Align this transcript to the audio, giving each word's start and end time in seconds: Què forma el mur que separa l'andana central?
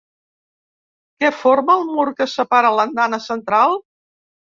Què 1.23 1.29
forma 1.41 1.75
el 1.81 1.85
mur 1.89 2.05
que 2.21 2.27
separa 2.31 2.73
l'andana 2.79 3.21
central? 3.27 3.77